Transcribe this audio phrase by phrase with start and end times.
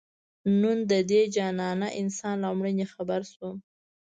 [0.61, 3.55] نن د دې جانانه انسان له مړیني خبر شوم